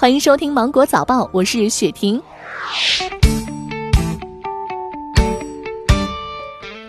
[0.00, 2.22] 欢迎收听《芒果早报》，我是雪婷。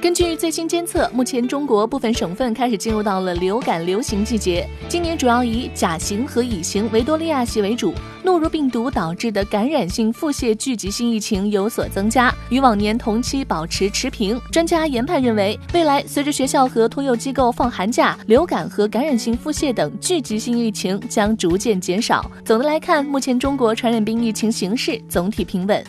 [0.01, 4.65] 根据最新监测，目前中国部分省份开始进入到了流感流行季节。
[4.87, 7.93] 今年主要以甲型和乙型维多利亚系为主，
[8.23, 14.39] 诺如病毒导致的感染性腹泻聚集性疫情有所增加，与往年同期保持持平。
[14.53, 22.31] 专家研判认为，未来随着学校和托幼机构放寒假，流感和感染性腹泻等聚集性疫情将逐渐减少。
[22.45, 25.83] 总的来看，目前中国传染病疫情形势总体平稳。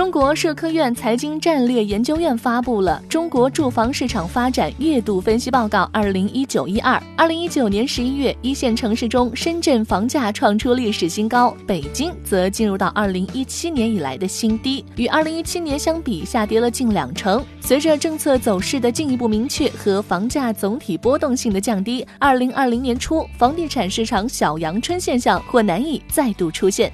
[0.00, 6.96] 中国社科院财经战略研究院发布了《中国住房市场发展月度分析报告（二零一九一二）》。
[7.18, 17.44] 二零一九年十一月，一线城市中，深圳房价创出历史新高，北京则进入到二零一七年以来的新低，与二零一七年相比，下跌了近两成。
[17.60, 26.90] 随着政策走势的进一步明确和房价总体波动性的降低，二零二零年初，房地产市场小阳春现象或难以再度出现。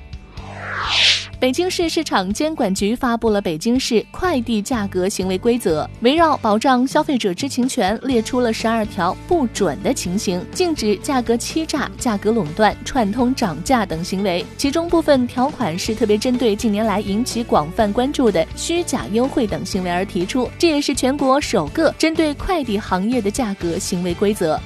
[1.38, 14.42] 北京市市场监管局发布了《北京市快递价格行为规则》，围绕保障消费者知情权，列出了十二条不准的情形，禁止价格欺诈、价格垄断、串通涨价等行为。
[14.57, 24.59] 其中部分条款是特别针对近年来引起广泛关注的虚假优惠等行为而提出，这也是全国首个针对快递行业的价格行为规则。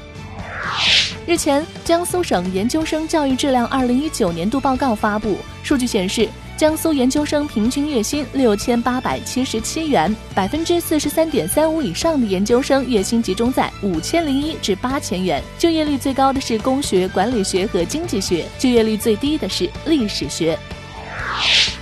[1.26, 6.28] 日前，江苏省研究生教育质量二零一九年度报告发布，数据显示。
[6.60, 15.42] 江苏研究生平均月薪六千八百七十七元，百分之四十三点三五以上的研究生月薪集中在五千零一至八千元。
[15.58, 20.58] 就业率最高的是工学、管理学和经济学，就业率最低的是历史学。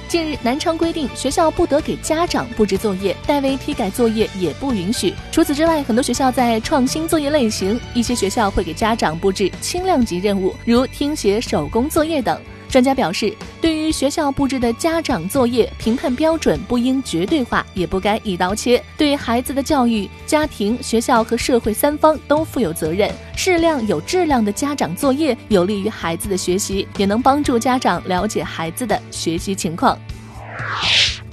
[0.06, 5.12] 近日，南昌规定学校不得给家长布置作业，代为批改作业也不允许。
[5.33, 12.41] 除此之外，很多学校在创新作业类型，一些学校会给家长布置轻量级任务，如听写手工作业等。
[12.69, 18.83] 专家表示，对于学校布置的家长作业，评判标准不应绝对化，也不该一刀切。
[18.97, 23.11] 对孩子的教育，家庭、学校和社会三方都负有责任。
[23.34, 29.99] 适量有质量的家长作业，有利于孩子的学习，也能帮助家长了解孩子的学习情况。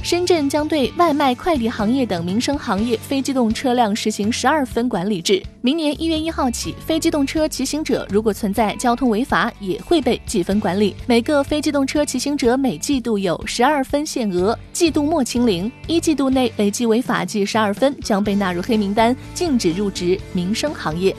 [0.05, 5.41] 深圳将对外卖、快递行业等民生行业非机动车辆实行十二分管理制。
[5.61, 10.95] 明年一月一号起，非机动车骑行者如果存在交通违法，也会被记分管理。
[11.07, 15.71] 每个非机动车骑行者每季度有十二分限额，季度末清零。
[15.87, 21.15] 一季度内累计违法记十二分，将被纳入黑名单，禁止入职民生行业。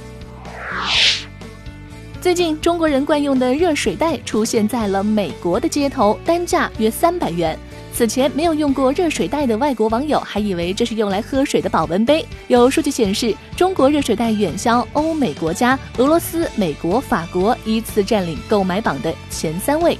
[2.21, 7.59] 最近，中国人惯用的热水袋出现在了美国的街头，单价约三百元。
[7.97, 12.23] 此前没有用过热水袋的外国网友还以为这是用来喝水的保温杯。
[12.47, 19.97] 有数据显示，中国热水袋远销欧美国家，俄罗斯、美国、法国依次占领购买榜的前三位。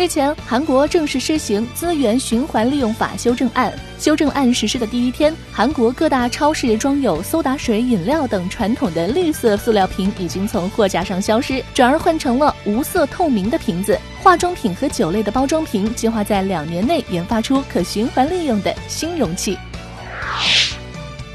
[0.00, 3.70] 日前，韩国正式施行资源循环利用法修正案。
[3.98, 14.00] 修正案实施的第一天，韩国各大超市装有苏打水、饮料等传统的绿色塑料瓶已经从货架上消失，转而换成了无色透明的瓶子。
[14.22, 19.58] 化妆品和酒类的包装瓶计划在两年内研发出可循环利用的新容器。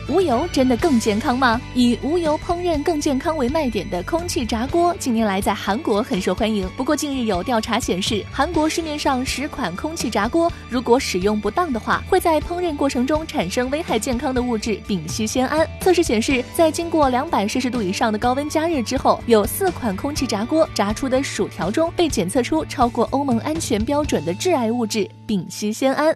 [0.08, 1.60] 无油真的更健康吗？
[1.74, 6.70] 以无油烹饪更健康为卖点的空气炸锅，近年来在韩国很受欢迎。
[6.78, 15.68] 不过近日有调查显示，韩国市面上十款空气炸锅，如果使用不当的话，会在烹饪过程中产生危害健康的物质丙烯酰胺。
[15.82, 26.16] 测试显示，在经过两百摄氏度以上的高温加热之后，有四款空气炸锅炸出的薯条中被检测出超过欧盟安全标准的致癌物质丙烯酰胺。